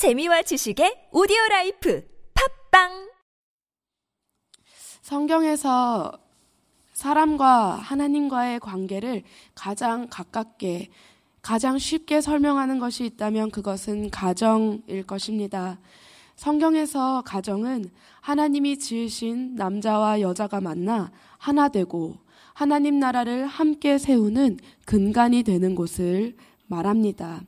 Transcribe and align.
재미와 0.00 0.40
지식의 0.40 1.12
오디오 1.12 1.36
라이프 1.50 2.02
팟빵 2.70 3.10
성경에서 5.02 6.18
사람과 6.94 7.74
하나님과의 7.74 8.60
관계를 8.60 9.24
가장 9.54 10.06
가깝게, 10.08 10.88
가장 11.42 11.76
쉽게 11.76 12.22
설명하는 12.22 12.78
것이 12.78 13.04
있다면 13.04 13.50
그것은 13.50 14.08
가정일 14.08 15.02
것입니다. 15.06 15.78
성경에서 16.34 17.20
가정은 17.26 17.90
하나님이 18.22 18.78
지으신 18.78 19.54
남자와 19.56 20.22
여자가 20.22 20.62
만나 20.62 21.12
하나 21.36 21.68
되고 21.68 22.16
하나님 22.54 22.98
나라를 22.98 23.46
함께 23.46 23.98
세우는 23.98 24.60
근간이 24.86 25.42
되는 25.42 25.74
곳을 25.74 26.38
말합니다. 26.68 27.42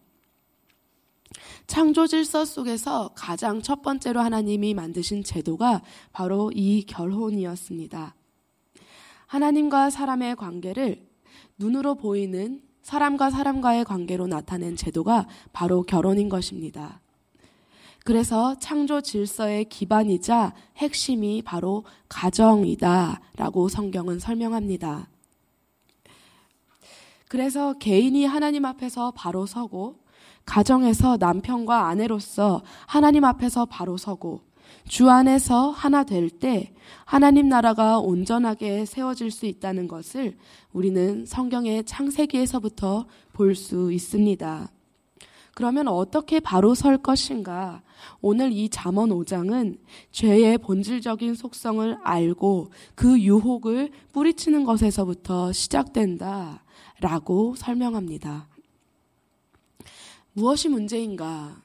창조 1.66 2.06
질서 2.06 2.44
속에서 2.44 3.10
가장 3.14 3.62
첫 3.62 3.82
번째로 3.82 4.20
하나님이 4.20 4.74
만드신 4.74 5.24
제도가 5.24 5.82
바로 6.12 6.50
이 6.54 6.84
결혼이었습니다. 6.86 8.14
하나님과 9.26 9.90
사람의 9.90 10.36
관계를 10.36 11.06
눈으로 11.58 11.94
보이는 11.94 12.62
사람과 12.82 13.30
사람과의 13.30 13.84
관계로 13.84 14.26
나타낸 14.26 14.76
제도가 14.76 15.26
바로 15.52 15.82
결혼인 15.82 16.28
것입니다. 16.28 17.00
그래서 18.04 18.58
창조 18.58 19.00
질서의 19.00 19.66
기반이자 19.66 20.54
핵심이 20.76 21.40
바로 21.42 21.84
가정이다 22.08 23.20
라고 23.36 23.68
성경은 23.68 24.18
설명합니다. 24.18 25.08
그래서 27.28 27.78
개인이 27.78 28.26
하나님 28.26 28.64
앞에서 28.64 29.12
바로 29.12 29.46
서고 29.46 30.01
가정에서 30.44 31.16
남편과 31.18 31.86
아내로서 31.88 32.62
하나님 32.86 33.24
앞에서 33.24 33.66
바로 33.66 33.96
서고 33.96 34.40
주 34.88 35.10
안에서 35.10 35.70
하나 35.70 36.02
될 36.04 36.28
때 36.30 36.72
하나님 37.04 37.48
나라가 37.48 37.98
온전하게 37.98 38.84
세워질 38.84 39.30
수 39.30 39.46
있다는 39.46 39.86
것을 39.88 40.36
우리는 40.72 41.24
성경의 41.26 41.84
창세기에서부터 41.84 43.06
볼 43.32 43.54
수 43.54 43.92
있습니다. 43.92 44.70
그러면 45.54 45.88
어떻게 45.88 46.40
바로 46.40 46.74
설 46.74 46.96
것인가? 46.96 47.82
오늘 48.22 48.52
이 48.52 48.70
잠언 48.70 49.10
5장은 49.10 49.78
죄의 50.10 50.58
본질적인 50.58 51.34
속성을 51.34 51.98
알고 52.02 52.70
그 52.94 53.20
유혹을 53.20 53.90
뿌리치는 54.12 54.64
것에서부터 54.64 55.52
시작된다. 55.52 56.64
라고 57.00 57.54
설명합니다. 57.56 58.46
무엇이 60.32 60.68
문제인가? 60.68 61.62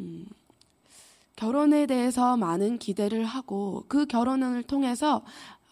음, 0.00 0.26
결혼에 1.36 1.86
대해서 1.86 2.36
많은 2.36 2.78
기대를 2.78 3.24
하고 3.24 3.84
그 3.88 4.06
결혼을 4.06 4.62
통해서 4.62 5.24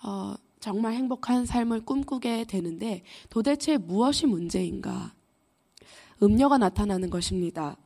어, 0.02 0.34
정말 0.61 0.94
행복한 0.94 1.44
삶을 1.44 1.84
꿈꾸게 1.84 2.44
되는데 2.44 3.02
도대체 3.30 3.77
무엇이 3.77 4.27
문제인가? 4.27 5.12
음녀가 6.22 6.58
나타나는 6.58 7.11
것입니다. 7.11 7.77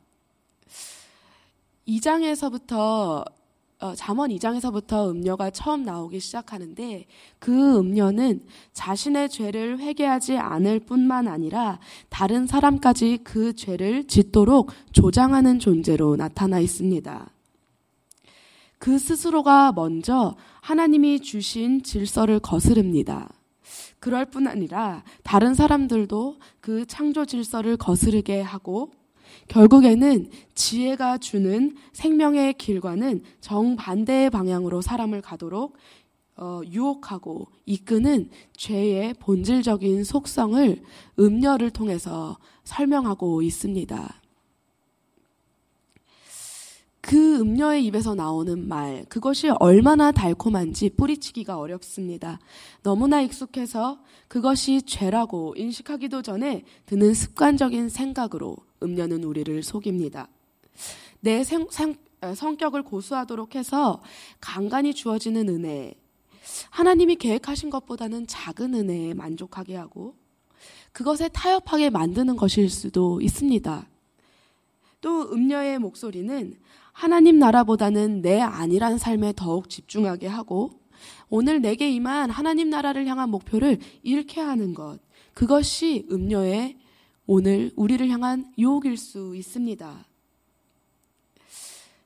2장에서부터 1.87 3.25
어, 3.81 3.95
잠언 3.95 4.29
2장에서부터 4.29 5.09
음녀가 5.09 5.49
처음 5.49 5.81
나오기 5.81 6.19
시작하는데 6.19 7.05
그 7.39 7.79
음녀는 7.79 8.41
자신의 8.73 9.29
죄를 9.29 9.79
회개하지 9.79 10.37
않을 10.37 10.81
뿐만 10.81 11.27
아니라 11.27 11.79
다른 12.09 12.45
사람까지 12.45 13.19
그 13.23 13.53
죄를 13.55 14.05
짓도록 14.05 14.71
조장하는 14.91 15.57
존재로 15.57 16.15
나타나 16.15 16.59
있습니다. 16.59 17.31
그 18.77 18.99
스스로가 18.99 19.71
먼저 19.71 20.35
하나님이 20.61 21.19
주신 21.19 21.81
질서를 21.81 22.39
거스릅니다. 22.39 23.29
그럴 23.99 24.25
뿐 24.25 24.47
아니라 24.47 25.03
다른 25.23 25.55
사람들도 25.55 26.37
그 26.59 26.85
창조 26.85 27.25
질서를 27.25 27.77
거스르게 27.77 28.41
하고 28.41 28.91
결국에는 29.47 30.29
지혜가 30.55 31.17
주는 31.17 31.75
생명의 31.93 32.53
길과는 32.53 33.23
정반대의 33.41 34.29
방향으로 34.29 34.81
사람을 34.81 35.21
가도록 35.21 35.77
어, 36.37 36.61
유혹하고 36.65 37.47
이끄는 37.65 38.29
죄의 38.55 39.15
본질적인 39.15 40.03
속성을 40.03 40.81
음녀를 41.19 41.69
통해서 41.71 42.37
설명하고 42.63 43.41
있습니다. 43.41 44.20
그 47.01 47.39
음녀의 47.39 47.83
입에서 47.85 48.13
나오는 48.13 48.67
말, 48.67 49.05
그것이 49.09 49.49
얼마나 49.59 50.11
달콤한지 50.11 50.91
뿌리치기가 50.91 51.57
어렵습니다. 51.57 52.39
너무나 52.83 53.21
익숙해서 53.21 53.99
그것이 54.27 54.83
죄라고 54.83 55.55
인식하기도 55.57 56.21
전에 56.21 56.63
드는 56.85 57.13
습관적인 57.13 57.89
생각으로 57.89 58.55
음녀는 58.83 59.23
우리를 59.23 59.63
속입니다. 59.63 60.27
내 61.19 61.43
생, 61.43 61.67
생, 61.71 61.95
성격을 62.35 62.83
고수하도록 62.83 63.55
해서 63.55 64.01
간간히 64.39 64.93
주어지는 64.93 65.49
은혜, 65.49 65.95
하나님이 66.69 67.15
계획하신 67.15 67.71
것보다는 67.71 68.27
작은 68.27 68.75
은혜에 68.75 69.15
만족하게 69.15 69.75
하고 69.75 70.15
그것에 70.91 71.29
타협하게 71.29 71.89
만드는 71.89 72.35
것일 72.35 72.69
수도 72.69 73.21
있습니다. 73.21 73.87
또 75.01 75.31
음녀의 75.31 75.79
목소리는 75.79 76.55
하나님 77.01 77.39
나라보다는 77.39 78.21
내 78.21 78.39
아니란 78.39 78.99
삶에 78.99 79.33
더욱 79.35 79.71
집중하게 79.71 80.27
하고 80.27 80.69
오늘 81.31 81.59
내게 81.59 81.89
임한 81.89 82.29
하나님 82.29 82.69
나라를 82.69 83.07
향한 83.07 83.31
목표를 83.31 83.79
잃게 84.03 84.39
하는 84.39 84.75
것. 84.75 84.99
그것이 85.33 86.05
음녀의 86.11 86.77
오늘 87.25 87.71
우리를 87.75 88.07
향한 88.07 88.53
유혹일 88.59 88.97
수 88.97 89.35
있습니다. 89.35 90.05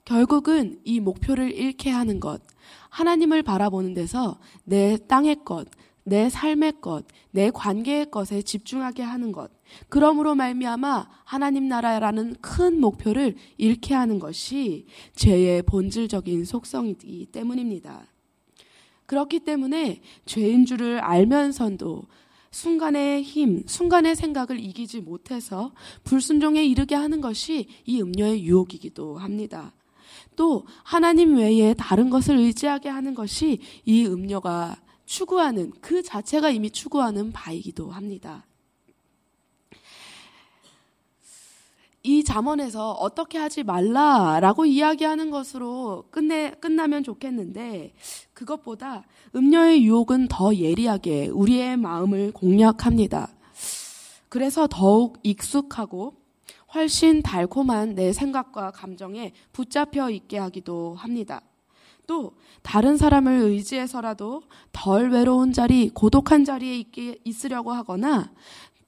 결국은 0.06 0.80
이 0.86 1.02
목표를 1.02 1.52
잃게 1.52 1.90
하는 1.90 2.22
것, 2.22 2.42
하나님을 2.88 3.44
바라보는 3.44 3.96
데서 3.96 4.40
내 4.64 4.96
땅의 5.10 5.44
것, 5.44 5.68
내 6.08 6.30
삶의 6.30 6.82
것, 6.82 7.06
내 7.32 7.50
관계의 7.50 8.12
것에 8.12 8.44
집중하게 8.44 9.02
하는 9.02 9.32
것. 9.32 9.52
그러므로 9.90 10.36
말미암아 10.36 11.10
하나님 11.24 11.68
나라라는 11.68 12.36
큰 12.42 12.80
목표를 12.80 13.36
잃게 13.58 13.96
하는 13.96 14.20
것이 14.20 14.86
죄의 15.16 15.64
본질적인 15.64 16.46
속성이기 16.46 17.26
때문입니다. 17.32 18.06
그렇기 19.08 19.40
때문에 19.40 20.02
죄인 20.26 20.66
줄을 20.66 21.00
알면서도 21.00 22.04
순간의 22.52 23.24
힘, 23.24 23.64
순간의 23.66 24.16
생각을 24.16 24.60
이기지 24.60 25.02
못해서 25.02 25.74
불순종에 26.04 26.64
이르게 26.64 26.94
하는 26.94 27.20
것이 27.20 27.68
이 27.86 28.02
음료의 28.02 28.44
유혹이기도 28.44 29.18
합니다. 29.18 29.74
또 30.36 30.66
하나님 30.84 31.36
외에 31.36 31.74
다른 31.74 32.12
것을 32.12 32.38
의지하게 32.38 32.90
하는 32.90 33.16
것이 33.16 33.60
이 33.86 34.06
음료가 34.06 34.78
추구하는 35.06 35.72
그 35.82 36.02
자체가 36.02 36.50
이미 36.50 36.70
추구하는 36.70 37.32
바이기도 37.32 37.92
합니다. 37.92 38.46
이 42.04 42.24
잠언에서 42.24 42.92
어떻게 42.92 43.40
하지 43.40 43.64
말라라고 43.64 44.68
이야기하는 44.68 45.32
것으로 45.32 46.06
끝내 46.12 46.52
끝나면 46.52 47.04
좋겠는데 47.04 47.96
그것보다 48.34 49.06
음녀의 49.36 49.84
유혹은 49.84 50.28
더 50.28 50.54
예리하게 50.54 51.30
우리의 51.30 51.78
마음을 51.78 52.32
공략합니다. 52.32 53.30
그래서 54.30 54.68
더욱 54.70 55.18
익숙하고 55.24 56.14
훨씬 56.76 57.24
달콤한 57.24 57.96
내 57.96 58.14
생각과 58.14 58.70
감정에 58.70 59.34
붙잡혀 59.52 60.10
있게 60.12 60.38
하기도 60.38 60.94
합니다. 60.94 61.42
또 62.08 62.34
다른 62.62 62.98
사람을 62.98 63.34
의지해서라도 63.34 64.44
덜 64.72 65.10
외로운 65.10 65.54
자리, 65.54 65.90
고독한 65.90 66.46
자리에 66.46 66.78
있게 66.78 67.20
있으려고 67.24 67.72
하거나 67.72 68.32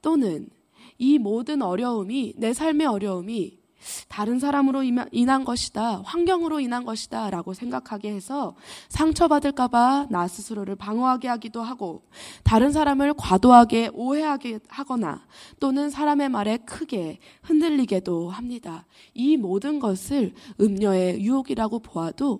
또는 0.01 0.49
이 0.97 1.19
모든 1.19 1.61
어려움이 1.61 2.33
내 2.37 2.53
삶의 2.53 2.87
어려움이 2.87 3.59
다른 4.07 4.39
사람으로 4.39 4.83
인한 5.11 5.45
것이다, 5.45 6.01
환경으로 6.03 6.59
인한 6.59 6.83
것이다 6.83 7.29
라고 7.29 7.53
생각하게 7.53 8.11
해서 8.11 8.55
상처받을까봐 8.89 10.07
나 10.09 10.27
스스로를 10.27 10.75
방어하게 10.75 11.27
하기도 11.27 11.61
하고 11.61 12.03
다른 12.43 12.71
사람을 12.71 13.13
과도하게 13.15 13.91
오해하게 13.93 14.59
하거나 14.67 15.25
또는 15.59 15.89
사람의 15.89 16.29
말에 16.29 16.57
크게 16.57 17.19
흔들리게도 17.43 18.29
합니다. 18.29 18.85
이 19.13 19.37
모든 19.37 19.79
것을 19.79 20.33
음녀의 20.59 21.21
유혹이라고 21.21 21.79
보아도 21.79 22.39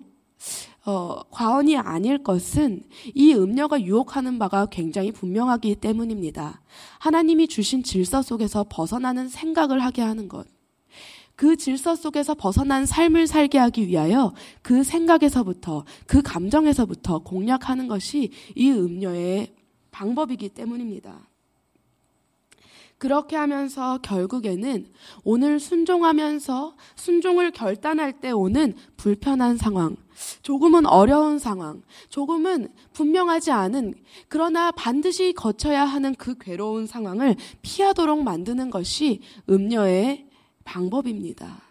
어, 0.86 1.20
과언이 1.30 1.76
아닐 1.76 2.22
것은 2.22 2.84
이 3.14 3.34
음녀가 3.34 3.80
유혹하는 3.80 4.38
바가 4.38 4.66
굉장히 4.66 5.12
분명하기 5.12 5.76
때문입니다. 5.76 6.62
하나님이 6.98 7.48
주신 7.48 7.82
질서 7.82 8.22
속에서 8.22 8.64
벗어나는 8.68 9.28
생각을 9.28 9.84
하게 9.84 10.02
하는 10.02 10.28
것. 10.28 10.46
그 11.36 11.56
질서 11.56 11.94
속에서 11.94 12.34
벗어난 12.34 12.84
삶을 12.84 13.28
살게 13.28 13.58
하기 13.58 13.86
위하여 13.86 14.34
그 14.62 14.82
생각에서부터, 14.82 15.84
그 16.06 16.20
감정에서부터 16.20 17.20
공략하는 17.20 17.86
것이 17.86 18.30
이 18.56 18.70
음료의 18.70 19.54
방법이기 19.92 20.48
때문입니다. 20.48 21.27
그렇게 22.98 23.36
하면서 23.36 23.98
결국에는 23.98 24.86
오늘 25.22 25.60
순종하면서 25.60 26.74
순종을 26.96 27.52
결단할 27.52 28.20
때 28.20 28.32
오는 28.32 28.74
불편한 28.96 29.56
상황, 29.56 29.96
조금은 30.42 30.84
어려운 30.84 31.38
상황, 31.38 31.82
조금은 32.08 32.68
분명하지 32.92 33.52
않은 33.52 33.94
그러나 34.28 34.72
반드시 34.72 35.32
거쳐야 35.32 35.84
하는 35.84 36.14
그 36.16 36.36
괴로운 36.38 36.86
상황을 36.86 37.36
피하도록 37.62 38.22
만드는 38.24 38.70
것이 38.70 39.20
음녀의 39.48 40.26
방법입니다. 40.64 41.62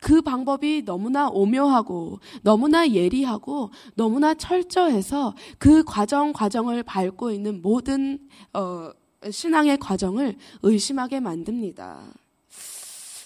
그 0.00 0.22
방법이 0.22 0.84
너무나 0.86 1.28
오묘하고 1.28 2.20
너무나 2.42 2.88
예리하고 2.88 3.70
너무나 3.94 4.32
철저해서 4.32 5.34
그 5.58 5.84
과정 5.84 6.32
과정을 6.32 6.82
밟고 6.82 7.30
있는 7.30 7.60
모든 7.60 8.18
어, 8.54 8.90
신앙의 9.28 9.78
과정을 9.78 10.36
의심하게 10.62 11.20
만듭니다. 11.20 12.14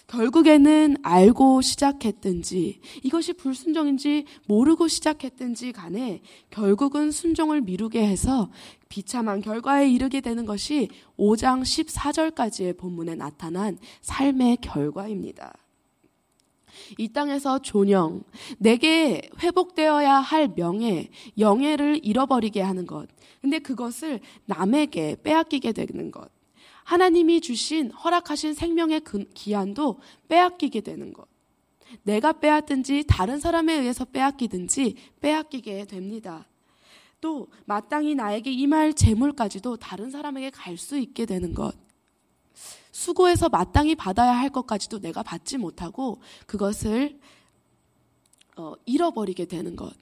결국에는 0.07 0.97
알고 1.03 1.61
시작했든지 1.61 2.81
이것이 3.03 3.33
불순종인지 3.33 4.27
모르고 4.47 4.87
시작했든지 4.87 5.73
간에 5.73 6.21
결국은 6.51 7.11
순종을 7.11 7.63
미루게 7.63 8.07
해서 8.07 8.51
비참한 8.89 9.41
결과에 9.41 9.89
이르게 9.89 10.21
되는 10.21 10.45
것이 10.45 10.89
5장 11.19 11.63
14절까지의 11.63 12.79
본문에 12.79 13.17
나타난 13.17 13.79
삶의 14.03 14.59
결과입니다. 14.59 15.64
이 16.99 17.09
땅에서 17.09 17.61
존영, 17.61 18.23
내게 18.59 19.29
회복되어야 19.43 20.15
할 20.15 20.49
명예, 20.49 21.09
영예를 21.39 22.01
잃어버리게 22.03 22.61
하는 22.61 22.87
것. 22.87 23.09
근데 23.41 23.59
그것을 23.59 24.21
남에게 24.47 25.17
빼앗기게 25.23 25.73
되는 25.73 26.11
것. 26.11 26.31
하나님이 26.85 27.41
주신 27.41 27.91
허락하신 27.91 28.55
생명의 28.55 29.03
기한도 29.35 30.01
빼앗기게 30.29 30.81
되는 30.83 31.13
것. 31.13 31.27
내가 32.03 32.33
빼앗든지 32.33 33.05
다른 33.07 33.39
사람에 33.39 33.75
의해서 33.75 34.05
빼앗기든지 34.05 34.97
빼앗기게 35.21 35.85
됩니다. 35.87 36.47
또 37.21 37.49
마땅히 37.65 38.15
나에게 38.15 38.51
임할 38.53 38.93
재물까지도 38.93 39.77
다른 39.77 40.11
사람에게 40.11 40.51
갈 40.51 40.77
수 40.77 40.99
있게 40.99 41.25
되는 41.25 41.55
것. 41.55 41.84
수고해서 42.95 43.49
마땅히 43.49 43.97
받아야 43.97 44.39
할 44.39 44.51
것까지도 44.51 45.01
내가 45.01 45.25
받지 45.25 45.59
못하고 45.59 46.21
그것을 46.47 47.19
어, 48.57 48.75
잃어버리게 48.87 49.47
되는 49.47 49.75
것. 49.75 49.93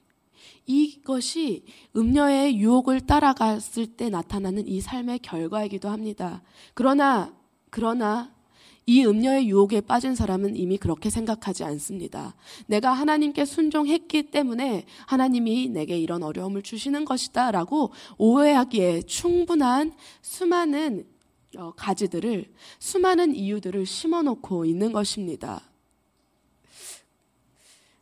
이것이 0.67 1.65
음녀의 1.95 2.55
유혹을 2.57 3.01
따라갔을 3.01 3.87
때 3.87 4.09
나타나는 4.09 4.67
이 4.67 4.79
삶의 4.79 5.19
결과이기도 5.19 5.89
합니다. 5.89 6.43
그러나, 6.75 7.35
그러나, 7.71 8.31
이 8.85 9.03
음녀의 9.03 9.47
유혹에 9.47 9.81
빠진 9.81 10.13
사람은 10.13 10.55
이미 10.55 10.77
그렇게 10.77 11.09
생각하지 11.09 11.63
않습니다. 11.63 12.35
내가 12.67 12.93
하나님께 12.93 13.45
순종했기 13.45 14.29
때문에 14.29 14.85
하나님이 15.07 15.69
내게 15.69 15.97
이런 15.97 16.21
어려움을 16.21 16.61
주시는 16.61 17.05
것이다 17.05 17.49
라고 17.51 17.91
오해하기에 18.19 19.03
충분한 19.03 19.93
수많은 20.21 21.05
어, 21.05 21.12
가지들을, 21.75 22.53
수많은 22.79 23.35
이유들을 23.35 23.85
심어 23.85 24.21
놓고 24.21 24.65
있는 24.65 24.91
것입니다. 24.91 25.61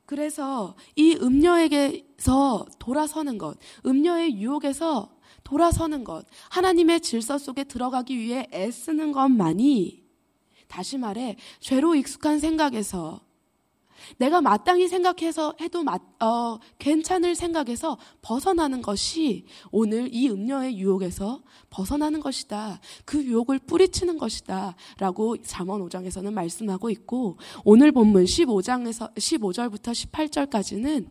그래서 0.05 0.75
이 0.95 1.15
음녀에게서 1.15 2.65
돌아서는 2.79 3.37
것, 3.37 3.57
음녀의 3.85 4.35
유혹에서 4.41 5.17
돌아서는 5.43 6.03
것, 6.03 6.25
하나님의 6.49 7.01
질서 7.01 7.37
속에 7.37 7.63
들어가기 7.63 8.17
위해 8.17 8.47
애쓰는 8.53 9.13
것만이 9.13 10.03
다시 10.67 10.97
말해 10.97 11.37
죄로 11.59 11.95
익숙한 11.95 12.39
생각에서 12.39 13.21
내가 14.17 14.41
마땅히 14.41 14.87
생각해서 14.87 15.55
해도 15.61 15.83
마, 15.83 15.97
어, 16.19 16.59
괜찮을 16.79 17.35
생각에서 17.35 17.97
벗어나는 18.21 18.81
것이 18.81 19.45
오늘 19.71 20.09
이 20.13 20.29
음녀의 20.29 20.77
유혹에서 20.77 21.41
벗어나는 21.69 22.19
것이다. 22.19 22.79
그 23.05 23.23
유혹을 23.23 23.59
뿌리치는 23.59 24.17
것이다. 24.17 24.75
라고 24.97 25.37
잠언 25.41 25.87
5장에서는 25.87 26.31
말씀하고 26.33 26.89
있고 26.89 27.37
오늘 27.63 27.91
본문 27.91 28.25
15장에서 28.25 29.13
15절부터 29.15 29.91
18절까지는 29.91 31.09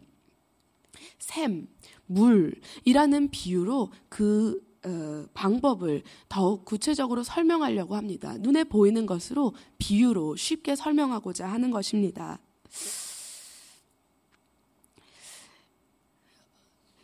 샘, 1.19 1.69
물이라는 2.07 3.31
비유로 3.31 3.91
그 4.09 4.61
어, 4.85 5.27
방법을 5.35 6.03
더욱 6.29 6.65
구체적으로 6.65 7.23
설명하려고 7.23 7.97
합니다. 7.97 8.37
눈에 8.39 8.65
보이는 8.65 9.05
것으로 9.05 9.53
비유로 9.79 10.37
쉽게 10.37 10.75
설명하고자 10.75 11.47
하는 11.47 11.71
것입니다. 11.71 12.41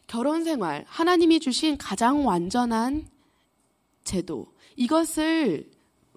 결혼 0.06 0.44
생활, 0.44 0.84
하나님이 0.86 1.40
주신 1.40 1.76
가장 1.76 2.26
완전한 2.26 3.08
제도, 4.04 4.54
이것을 4.76 5.70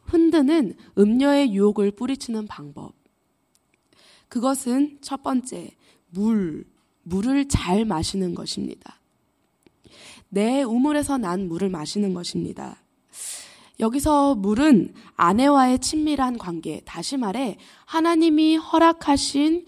흔드는 0.04 0.76
음녀의 0.98 1.54
유혹을 1.54 1.92
뿌리치는 1.92 2.48
방법. 2.48 2.94
그것은 4.28 5.00
첫 5.02 5.24
번째, 5.24 5.76
물, 6.10 6.66
물을 7.04 7.48
잘 7.48 7.86
마시는 7.86 8.36
것입니다. 8.36 9.00
내 10.30 10.62
우물에서 10.62 11.18
난 11.18 11.48
물을 11.48 11.70
마시는 11.70 12.14
것입니다. 12.14 12.84
여기서 13.80 14.36
물은 14.36 14.94
아내와의 15.16 15.80
친밀한 15.80 16.38
관계, 16.38 16.82
다시 16.86 17.18
말해 17.18 17.58
하나님이 17.86 18.58
허락하신 18.58 19.66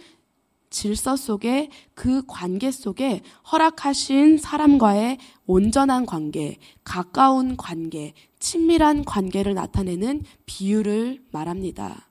질서 0.70 1.16
속에 1.16 1.70
그 1.94 2.24
관계 2.28 2.72
속에 2.72 3.22
허락하신 3.52 4.38
사람과의 4.38 5.18
온전한 5.46 6.06
관계, 6.06 6.58
가까운 6.84 7.58
관계, 7.58 8.14
친밀한 8.40 9.04
관계를 9.06 9.54
나타내는 9.54 10.24
비유를 10.46 11.24
말합니다. 11.32 12.11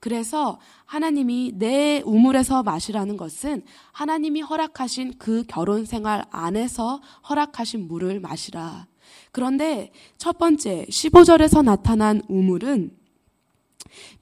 그래서 0.00 0.58
하나님이 0.84 1.52
내 1.54 2.02
우물에서 2.04 2.62
마시라는 2.62 3.16
것은 3.16 3.62
하나님이 3.92 4.42
허락하신 4.42 5.14
그 5.18 5.44
결혼 5.48 5.84
생활 5.84 6.24
안에서 6.30 7.00
허락하신 7.28 7.88
물을 7.88 8.20
마시라. 8.20 8.86
그런데 9.32 9.90
첫 10.16 10.38
번째 10.38 10.86
15절에서 10.88 11.64
나타난 11.64 12.22
우물은 12.28 12.96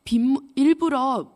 빗, 0.04 0.20
일부러 0.54 1.32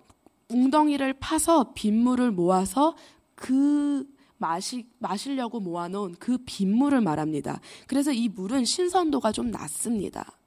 웅덩이를 0.49 1.15
파서 1.15 1.73
빗물을 1.75 2.31
모아서 2.33 2.97
그 3.35 4.05
마시, 4.39 4.87
마시려고 4.99 5.61
모아놓은 5.61 6.17
그 6.19 6.39
빗물을 6.45 7.01
말합니다. 7.03 7.61
그래서 7.87 8.13
이 8.13 8.29
물은 8.29 8.65
신선도가 8.65 9.33
좀 9.33 9.51
낮습니다. 9.51 10.39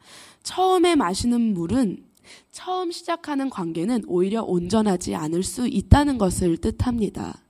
처음에 0.42 0.96
마시는 0.96 1.54
물은 1.54 2.04
처음 2.52 2.92
시작하는 2.92 3.50
관계는 3.50 4.04
오히려 4.08 4.44
온전하지 4.44 5.16
않을 5.16 5.44
수 5.44 5.68
있다는 5.68 6.18
것을 6.18 6.58
뜻합니다. 6.58 7.44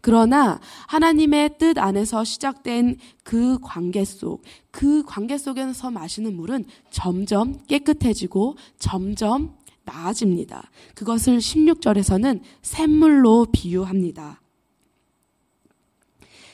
그러나 0.00 0.60
하나님의 0.88 1.58
뜻 1.58 1.78
안에서 1.78 2.24
시작된 2.24 2.98
그 3.24 3.58
관계 3.60 4.04
속, 4.04 4.42
그 4.70 5.02
관계 5.04 5.38
속에서 5.38 5.90
마시는 5.90 6.36
물은 6.36 6.64
점점 6.90 7.64
깨끗해지고 7.66 8.56
점점 8.78 9.56
나아집니다. 9.84 10.70
그것을 10.94 11.38
16절에서는 11.38 12.40
샘물로 12.62 13.46
비유합니다. 13.52 14.40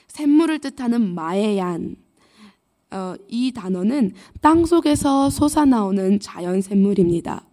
샘물을 0.09 0.59
뜻하는 0.59 1.15
마에얀. 1.15 1.97
어, 2.91 3.15
이 3.29 3.53
단어는 3.53 4.15
땅 4.41 4.65
속에서 4.65 5.29
솟아나오는 5.29 6.21
자연 6.21 6.63
샘물입니다. 6.63 7.48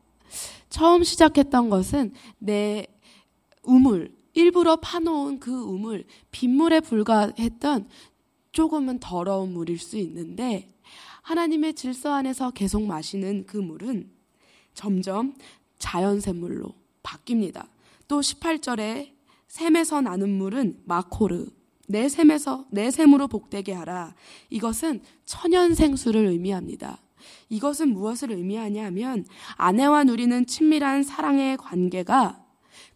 처음 0.70 1.04
시작했던 1.04 1.70
것은 1.70 2.14
내 2.38 2.88
우물, 3.64 4.16
일부러 4.34 4.76
파놓은 4.78 5.40
그 5.40 5.52
우물, 5.52 6.06
빗물에 6.32 6.82
불과했던 6.82 7.88
조금은 8.52 9.00
더러운 9.00 9.54
물일 9.54 9.80
수 9.80 9.98
있는데 9.98 10.74
하나님의 11.22 11.74
질서 11.74 12.14
안에서 12.14 12.52
계속 12.52 12.84
마시는 12.84 13.46
그 13.48 13.58
물은 13.58 14.12
점점 14.74 15.36
자연샘물로 15.80 16.74
바뀝니다. 17.02 17.68
또 18.08 18.20
18절에 18.20 19.14
샘에서 19.48 20.02
나는 20.02 20.30
물은 20.38 20.82
마코르, 20.86 21.48
내 21.88 22.10
샘에서 22.10 22.66
내 22.72 22.92
샘으로 22.92 23.28
복되게 23.28 23.74
하라. 23.74 24.16
이것은 24.50 25.02
천연 25.26 25.74
생수를 25.74 26.28
의미합니다. 26.28 27.00
이것은 27.50 27.90
무엇을 27.90 28.32
의미하냐면 28.32 29.26
아내와 29.56 30.04
누리는 30.04 30.46
친밀한 30.46 31.04
사랑의 31.04 31.58
관계가 31.58 32.42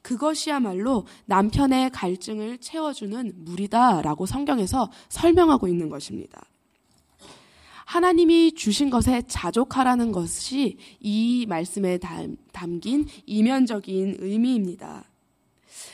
그것이야말로 0.01 1.05
남편의 1.25 1.89
갈증을 1.91 2.59
채워주는 2.59 3.33
물이다라고 3.37 4.25
성경에서 4.25 4.89
설명하고 5.09 5.67
있는 5.67 5.89
것입니다. 5.89 6.41
하나님이 7.85 8.53
주신 8.53 8.89
것에 8.89 9.23
자족하라는 9.27 10.11
것이 10.11 10.77
이 10.99 11.45
말씀에 11.49 11.97
담긴 12.51 13.07
이면적인 13.25 14.17
의미입니다. 14.19 15.05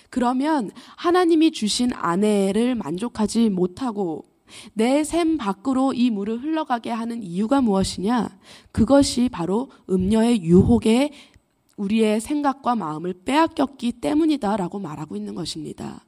그러면 0.09 0.71
하나님이 0.97 1.51
주신 1.51 1.91
아내를 1.93 2.75
만족하지 2.75 3.49
못하고 3.49 4.25
내 4.73 5.03
샘 5.03 5.37
밖으로 5.37 5.93
이 5.93 6.09
물을 6.09 6.41
흘러가게 6.41 6.89
하는 6.89 7.21
이유가 7.23 7.61
무엇이냐? 7.61 8.37
그것이 8.71 9.29
바로 9.29 9.69
음녀의 9.89 10.43
유혹에 10.43 11.11
우리의 11.77 12.21
생각과 12.21 12.75
마음을 12.75 13.13
빼앗겼기 13.25 13.93
때문이다라고 13.93 14.79
말하고 14.79 15.15
있는 15.15 15.35
것입니다. 15.35 16.05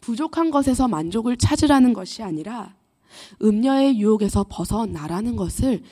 부족한 0.00 0.50
것에서 0.50 0.88
만족을 0.88 1.36
찾으라는 1.36 1.92
것이 1.92 2.22
아니라 2.22 2.74
음녀의 3.42 3.98
유혹에서 3.98 4.44
벗어나라는 4.48 5.36
것을 5.36 5.82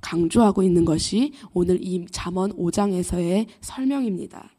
강조하고 0.00 0.62
있는 0.62 0.84
것이 0.84 1.32
오늘 1.52 1.78
이 1.82 2.06
잠언 2.10 2.52
5장에서의 2.52 3.46
설명입니다. 3.60 4.50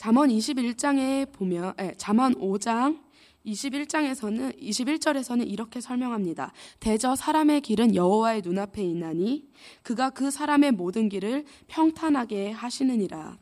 잠언 0.00 0.30
21장에 0.30 1.30
보면 1.30 1.74
에, 1.78 1.92
잠언 1.98 2.34
5장 2.36 3.00
21장에서는 3.44 4.58
21절에서는 4.58 5.46
이렇게 5.46 5.82
설명합니다. 5.82 6.54
대저 6.78 7.14
사람의 7.14 7.60
길은 7.60 7.94
여호와의 7.94 8.40
눈앞에 8.42 8.82
있나니 8.82 9.44
그가 9.82 10.08
그 10.08 10.30
사람의 10.30 10.72
모든 10.72 11.10
길을 11.10 11.44
평탄하게 11.66 12.50
하시느니라. 12.52 13.36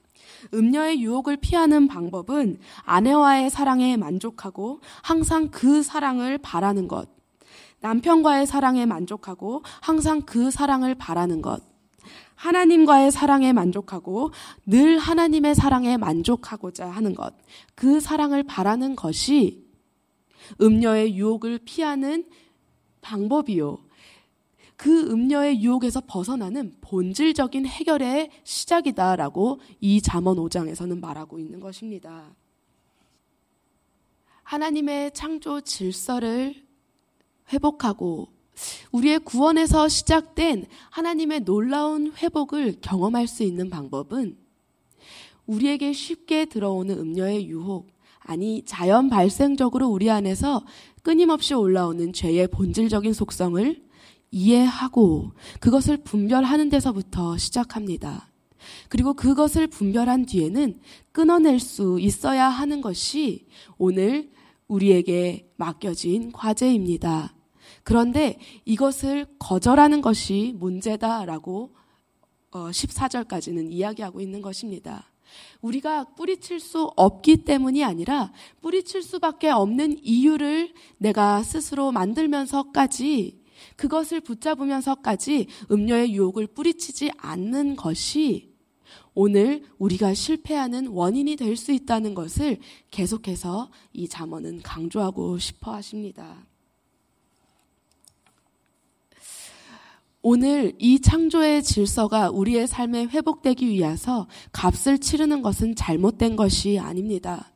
음녀의 0.53 1.01
유혹을 1.01 1.37
피하는 1.37 1.87
방법은 1.87 2.59
아내와의 2.83 3.51
사랑에 3.51 3.97
만족하고 3.97 4.81
항상 5.05 5.51
그 5.53 5.85
사랑을 5.85 6.39
바라는 6.39 6.89
것. 6.89 7.09
남편과의 7.79 8.49
사랑에 8.49 8.85
만족하고 8.85 9.63
항상 9.81 10.23
그 10.23 10.51
사랑을 10.51 10.97
바라는 10.97 11.41
것. 11.41 11.68
하나님과의 12.39 13.11
사랑에 13.11 13.53
만족하고 13.53 14.31
늘 14.65 14.99
하나님의 14.99 15.57
사랑에 15.57 15.97
만족하고자 15.97 16.89
하는 16.89 17.15
것. 17.15 17.35
그 17.75 17.99
사랑을 17.99 18.45
바라는 18.45 18.95
것이 18.95 19.67
음녀의 20.61 21.17
유혹을 21.17 21.59
피하는 21.65 22.25
방법이요. 23.01 23.79
그 24.77 25.11
음녀의 25.11 25.61
유혹에서 25.61 26.01
벗어나는 26.07 26.77
본질적인 26.81 27.67
해결의 27.67 28.31
시작이다라고 28.45 29.61
이 29.81 30.01
잠언 30.01 30.37
5장에서는 30.37 31.01
말하고 31.01 31.41
있는 31.41 31.59
것입니다. 31.59 32.37
하나님의 34.45 35.13
창조 35.13 35.61
질서를 35.61 36.55
회복하고 37.53 38.38
우리의 38.93 39.21
구원에서 39.21 39.89
시작된 39.89 40.67
하나님의 40.91 41.41
놀라운 41.41 42.13
회복을 42.17 42.77
경험할 42.81 43.27
수 43.27 43.43
있는 43.43 43.71
방법은 43.71 44.37
우리에게 45.47 45.93
쉽게 45.93 46.45
들어오는 46.45 46.99
음녀의 46.99 47.49
유혹, 47.49 47.89
아니 48.21 48.63
자연 48.65 49.09
발생적으로 49.09 49.89
우리 49.89 50.11
안에서 50.11 50.65
끊임없이 51.03 51.55
올라오는 51.55 52.13
죄의 52.13 52.49
본질적인 52.49 53.15
속성을 53.15 53.83
이해하고 54.31 55.33
그것을 55.61 55.97
분별하는 55.99 56.69
데서부터 56.69 57.39
시작합니다. 57.39 58.29
그리고 58.91 59.15
그것을 59.15 59.67
분별한 59.67 60.27
뒤에는 60.27 60.81
끊어낼 61.13 61.61
수 61.61 61.99
있어야 62.01 62.49
하는 62.49 62.83
것이 62.83 63.47
오늘 63.79 64.31
우리에게 64.67 65.49
맡겨진 65.57 66.33
과제입니다. 66.33 67.38
그런데 67.89 68.39
이것을 68.67 69.25
거절하는 69.39 70.03
것이 70.03 70.53
문제다라고 70.59 71.71
14절까지는 72.51 73.65
어, 73.65 73.71
이야기하고 73.71 74.21
있는 74.21 74.43
것입니다. 74.43 75.11
우리가 75.63 76.05
뿌리칠 76.15 76.61
수 76.61 76.91
없기 76.97 77.45
때문이 77.45 77.83
아니라 77.83 78.31
뿌리칠 78.61 79.03
수밖에 79.03 79.49
없는 79.49 80.01
이유를 80.03 80.75
내가 80.99 81.43
스스로 81.43 81.91
만들면서까지 81.91 83.41
그것을 83.77 84.21
붙잡으면서까지 84.21 85.47
음료의 85.71 86.13
유혹을 86.13 86.49
뿌리치지 86.49 87.13
않는 87.17 87.77
것이 87.77 88.53
오늘 89.15 89.63
우리가 89.79 90.13
실패하는 90.13 90.89
원인이 90.89 91.37
될 91.37 91.57
수 91.57 91.73
있다는 91.73 92.13
것을 92.13 92.59
계속해서 92.91 93.71
이 93.95 94.07
잠언은 94.11 94.61
강조하고 94.61 95.39
싶어 95.39 95.73
하십니다. 95.73 96.48
오늘 100.31 100.75
이 100.79 101.01
창조의 101.01 101.63
질서가 101.63 102.29
우리의 102.29 102.67
삶에 102.67 103.07
회복되기 103.07 103.67
위해서 103.67 104.29
값을 104.53 104.99
치르는 104.99 105.41
것은 105.41 105.75
잘못된 105.75 106.37
것이 106.37 106.79
아닙니다. 106.79 107.51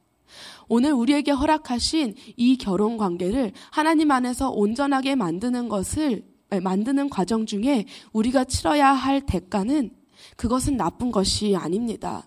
오늘 0.69 0.93
우리에게 0.95 1.33
허락하신 1.33 2.15
이 2.35 2.57
결혼 2.57 2.97
관계를 2.97 3.53
하나님 3.71 4.11
안에서 4.11 4.49
온전하게 4.49 5.17
만드는 5.17 5.69
것을 5.69 6.25
만드는 6.63 7.11
과정 7.11 7.45
중에 7.45 7.85
우리가 8.15 8.45
치러야 8.45 8.91
할 8.95 9.21
대가는 9.21 9.91
그것은 10.37 10.79
나쁜 10.79 11.13
것이 11.13 11.55
아닙니다. 11.55 12.27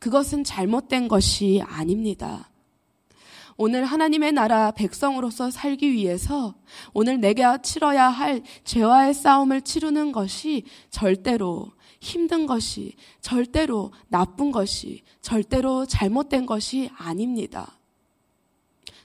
그것은 0.00 0.42
잘못된 0.42 1.06
것이 1.06 1.62
아닙니다. 1.64 2.50
오늘 3.60 3.84
하나님의 3.84 4.32
나라 4.32 4.70
백성으로서 4.70 5.50
살기 5.50 5.90
위해서 5.92 6.54
오늘 6.94 7.18
내가 7.18 7.58
치러야 7.58 8.08
할 8.08 8.40
죄와의 8.62 9.14
싸움을 9.14 9.62
치르는 9.62 10.12
것이 10.12 10.62
절대로 10.90 11.72
힘든 12.00 12.46
것이, 12.46 12.94
절대로 13.20 13.90
나쁜 14.06 14.52
것이, 14.52 15.02
절대로 15.20 15.86
잘못된 15.86 16.46
것이 16.46 16.88
아닙니다. 16.96 17.76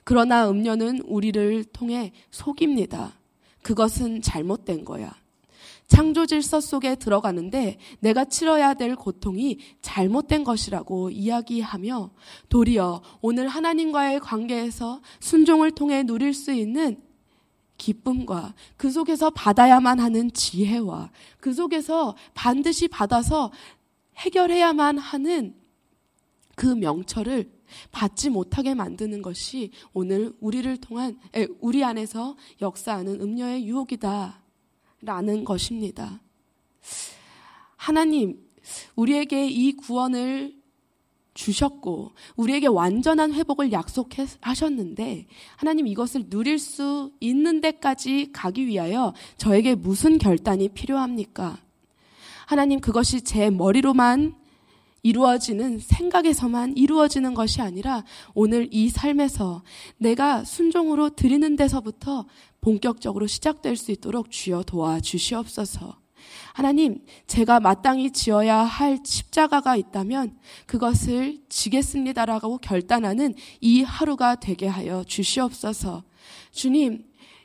그러나 0.04 0.48
음료는 0.48 1.00
우리를 1.00 1.64
통해 1.72 2.12
속입니다. 2.30 3.18
그것은 3.60 4.22
잘못된 4.22 4.84
거야. 4.84 5.12
창조 5.86 6.26
질서 6.26 6.60
속에 6.60 6.94
들어가는데 6.96 7.78
내가 8.00 8.24
치러야 8.24 8.74
될 8.74 8.96
고통이 8.96 9.58
잘못된 9.82 10.44
것이라고 10.44 11.10
이야기하며 11.10 12.10
도리어 12.48 13.02
오늘 13.20 13.48
하나님과의 13.48 14.20
관계에서 14.20 15.02
순종을 15.20 15.72
통해 15.72 16.02
누릴 16.02 16.32
수 16.32 16.52
있는 16.52 17.00
기쁨과 17.76 18.54
그 18.76 18.90
속에서 18.90 19.30
받아야만 19.30 20.00
하는 20.00 20.32
지혜와 20.32 21.10
그 21.40 21.52
속에서 21.52 22.16
반드시 22.32 22.88
받아서 22.88 23.50
해결해야만 24.16 24.98
하는 24.98 25.54
그 26.54 26.66
명철을 26.66 27.50
받지 27.90 28.30
못하게 28.30 28.74
만드는 28.74 29.22
것이 29.22 29.72
오늘 29.92 30.32
우리를 30.40 30.76
통한 30.78 31.18
우리 31.60 31.82
안에서 31.82 32.36
역사하는 32.60 33.20
음녀의 33.20 33.66
유혹이다. 33.66 34.43
라는 35.04 35.44
것입니다. 35.44 36.20
하나님, 37.76 38.38
우리에게 38.96 39.48
이 39.48 39.72
구원을 39.72 40.54
주셨고, 41.34 42.12
우리에게 42.36 42.66
완전한 42.68 43.32
회복을 43.34 43.72
약속하셨는데, 43.72 45.26
하나님 45.56 45.86
이것을 45.86 46.30
누릴 46.30 46.58
수 46.58 47.12
있는 47.20 47.60
데까지 47.60 48.30
가기 48.32 48.66
위하여 48.66 49.12
저에게 49.36 49.74
무슨 49.74 50.18
결단이 50.18 50.68
필요합니까? 50.70 51.58
하나님 52.46 52.80
그것이 52.80 53.22
제 53.22 53.50
머리로만 53.50 54.34
이루어지는 55.04 55.78
생각에서만 55.78 56.76
이루어지는 56.76 57.34
것이 57.34 57.60
아니라 57.60 58.02
오늘 58.34 58.68
이 58.72 58.88
삶에서 58.88 59.62
내가 59.98 60.42
순종으로 60.42 61.10
드리는 61.10 61.54
데서부터 61.54 62.26
본격적으로 62.60 63.26
시작될 63.26 63.76
수 63.76 63.92
있도록 63.92 64.30
주여 64.30 64.64
도와 64.64 64.98
주시옵소서. 64.98 65.98
하나님, 66.54 67.04
제가 67.26 67.60
마땅히 67.60 68.12
지어야 68.12 68.58
할 68.58 68.98
십자가가 69.04 69.76
있다면 69.76 70.38
그것을 70.66 71.40
지겠습니다라고 71.50 72.58
결단하는 72.58 73.34
이 73.60 73.82
하루가 73.82 74.36
되게 74.36 74.66
하여 74.66 75.04
주시옵소서. 75.04 76.02
주님, 76.52 77.04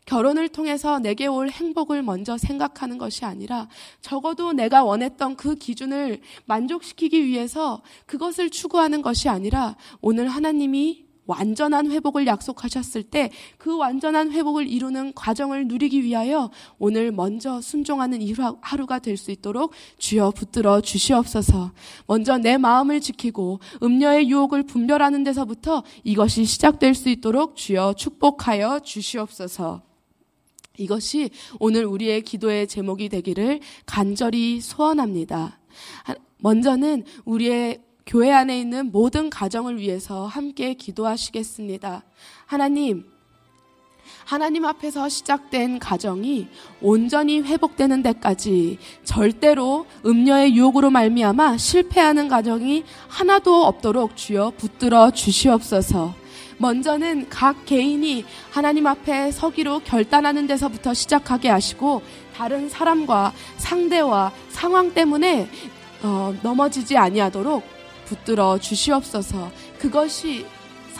결혼을 0.09 0.49
통해서 0.49 0.97
내게 0.97 1.27
올 1.27 1.49
행복을 1.49 2.01
먼저 2.01 2.35
생각하는 2.35 2.97
것이 2.97 3.25
아니라 3.25 3.67
적어도 4.01 4.53
내가 4.53 4.83
원했던 4.83 5.35
그 5.35 5.53
기준을 5.53 6.21
만족시키기 6.45 7.25
위해서 7.25 7.83
그것을 8.07 8.49
추구하는 8.49 9.03
것이 9.03 9.29
아니라 9.29 9.75
오늘 10.01 10.27
하나님이 10.27 11.05
완전한 11.27 11.91
회복을 11.91 12.25
약속하셨을 12.25 13.03
때 13.03 13.29
그 13.59 13.77
완전한 13.77 14.31
회복을 14.31 14.67
이루는 14.67 15.13
과정을 15.13 15.67
누리기 15.67 16.03
위하여 16.03 16.49
오늘 16.79 17.11
먼저 17.11 17.61
순종하는 17.61 18.23
이 18.23 18.33
하루가 18.61 18.97
될 18.97 19.15
수 19.15 19.29
있도록 19.29 19.73
주여 19.99 20.31
붙들어 20.31 20.81
주시옵소서. 20.81 21.71
먼저 22.07 22.39
내 22.39 22.57
마음을 22.57 22.99
지키고 22.99 23.59
음녀의 23.83 24.27
유혹을 24.31 24.63
분별하는 24.63 25.23
데서부터 25.23 25.83
이것이 26.03 26.45
시작될 26.45 26.95
수 26.95 27.09
있도록 27.09 27.55
주여 27.55 27.93
축복하여 27.93 28.79
주시옵소서. 28.79 29.88
이것이 30.79 31.29
오늘 31.59 31.85
우리의 31.85 32.21
기도의 32.21 32.67
제목이 32.67 33.09
되기를 33.09 33.59
간절히 33.85 34.61
소원합니다. 34.61 35.59
먼저는 36.37 37.03
우리의 37.25 37.81
교회 38.05 38.31
안에 38.31 38.59
있는 38.59 38.91
모든 38.91 39.29
가정을 39.29 39.79
위해서 39.79 40.25
함께 40.25 40.73
기도하시겠습니다. 40.73 42.03
하나님, 42.45 43.05
하나님 44.25 44.65
앞에서 44.65 45.09
시작된 45.09 45.79
가정이 45.79 46.47
온전히 46.81 47.41
회복되는 47.41 48.01
데까지 48.01 48.79
절대로 49.03 49.85
음녀의 50.05 50.55
유혹으로 50.55 50.89
말미암아 50.89 51.57
실패하는 51.57 52.29
가정이 52.29 52.83
하나도 53.09 53.65
없도록 53.65 54.15
주여 54.15 54.53
붙들어 54.57 55.11
주시옵소서. 55.11 56.15
먼저는 56.59 57.29
각 57.29 57.65
개인이 57.65 58.25
하나님 58.51 58.85
앞에 58.85 59.31
서기로 59.31 59.79
결단하는 59.79 60.45
데서부터 60.45 60.93
시작하게 60.93 61.49
하시고 61.49 62.01
다른 62.35 62.69
사람과 62.69 63.33
상대와 63.57 64.31
상황 64.49 64.93
때문에 64.93 65.49
어, 66.03 66.35
넘어지지 66.43 66.97
아니하도록 66.97 67.63
붙들어 68.05 68.57
주시옵소서. 68.57 69.51
그것이 69.79 70.45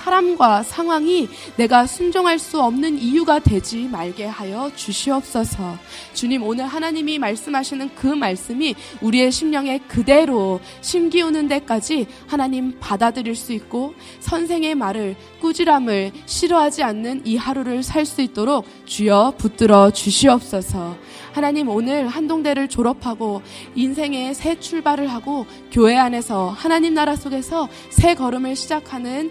사람과 0.04 0.64
상황이 0.64 1.28
내가 1.58 1.86
순종할 1.86 2.40
수 2.40 2.62
없는 2.62 3.00
이유가 3.00 3.40
되지 3.40 3.88
말게 3.92 4.26
하여 4.26 4.72
주시옵소서. 4.76 5.78
주님, 6.14 6.44
오늘 6.44 6.66
하나님이 6.66 7.20
말씀하시는 7.20 7.96
그 7.96 8.08
말씀이 8.08 8.76
우리의 9.02 9.32
심령에 9.32 9.80
그대로 9.88 10.62
심기우는 10.82 11.48
데까지 11.50 12.08
하나님 12.28 12.80
받아들일 12.80 13.36
수 13.36 13.52
있고 13.54 13.94
선생의 14.22 14.76
말을 14.76 15.16
꾸지람을 15.42 16.12
싫어하지 16.26 16.84
않는 16.84 17.22
이 17.26 17.36
하루를 17.36 17.84
살 17.84 18.10
수 18.10 18.22
있도록 18.24 18.66
주여 18.86 19.36
붙들어 19.38 19.92
주시옵소서. 19.92 20.98
하나님 21.32 21.70
오늘 21.70 22.08
한동대를 22.08 22.68
졸업하고 22.70 23.44
인생의 23.76 24.34
새 24.34 24.60
출발을 24.60 25.08
하고 25.08 25.46
교회 25.72 25.96
안에서 25.96 26.50
하나님 26.50 26.96
나라 26.96 27.16
속에서 27.16 27.70
새 27.92 28.16
걸음을 28.16 28.56
시작하는 28.56 29.30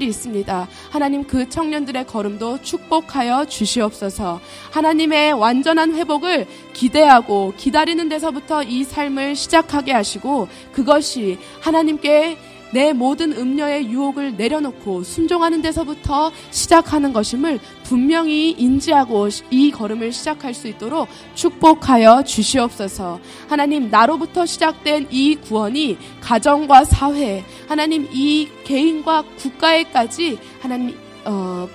청년들이 0.00 0.06
있습니다. 0.06 0.68
하나님 0.90 1.24
그 1.24 1.48
청년들의 1.48 2.06
걸음도 2.06 2.60
축복하여 2.62 3.44
주시옵소서. 3.44 4.40
하나님의 4.70 5.34
완전한 5.34 5.94
회복을 5.94 6.46
기대하고 6.72 7.52
기다리는 7.56 8.08
데서부터 8.08 8.62
이 8.62 8.82
삶을 8.82 9.36
시작하게 9.36 9.92
하시고 9.92 10.48
그것이 10.72 11.38
하나님께 11.60 12.38
내 12.72 12.92
모든 12.92 13.32
음녀의 13.32 13.90
유혹을 13.90 14.36
내려놓고 14.36 15.02
순종하는 15.02 15.62
데서부터 15.62 16.30
시작하는 16.50 17.12
것임을 17.12 17.58
분명히 17.84 18.50
인지하고 18.52 19.28
이 19.50 19.70
걸음을 19.70 20.12
시작할 20.12 20.54
수 20.54 20.68
있도록 20.68 21.08
축복하여 21.34 22.22
주시옵소서. 22.24 23.20
하나님, 23.48 23.90
나로부터 23.90 24.46
시작된 24.46 25.08
이 25.10 25.34
구원이 25.36 25.98
가정과 26.20 26.84
사회, 26.84 27.44
하나님 27.68 28.08
이 28.12 28.48
개인과 28.64 29.24
국가에까지 29.38 30.38
하나님, 30.60 30.96
어, 31.24 31.68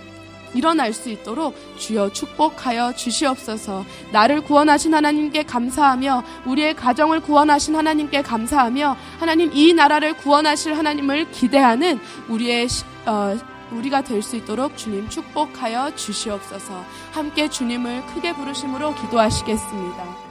일어날 0.55 0.93
수 0.93 1.09
있도록 1.09 1.55
주여 1.77 2.12
축복하여 2.13 2.93
주시옵소서. 2.95 3.85
나를 4.12 4.41
구원하신 4.41 4.93
하나님께 4.93 5.43
감사하며 5.43 6.24
우리의 6.45 6.75
가정을 6.75 7.21
구원하신 7.21 7.75
하나님께 7.75 8.21
감사하며 8.21 8.97
하나님 9.19 9.51
이 9.53 9.74
나라를 9.74 10.15
구원하실 10.17 10.77
하나님을 10.77 11.31
기대하는 11.31 12.00
우리의 12.29 12.68
어, 13.05 13.37
우리가 13.72 14.01
될 14.01 14.22
수 14.22 14.35
있도록 14.37 14.77
주님 14.77 15.09
축복하여 15.09 15.96
주시옵소서. 15.96 16.83
함께 17.11 17.50
주님을 17.50 18.05
크게 18.07 18.33
부르심으로 18.33 18.96
기도하시겠습니다. 18.96 20.25